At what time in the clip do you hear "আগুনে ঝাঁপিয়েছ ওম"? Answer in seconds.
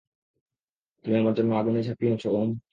1.55-2.49